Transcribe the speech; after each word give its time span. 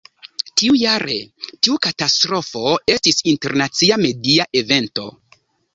Tiujare, 0.61 1.17
tiu 1.57 1.77
katastrofo 1.87 2.65
estis 2.97 3.23
internacia 3.35 4.03
media 4.09 4.53
evento. 4.65 5.11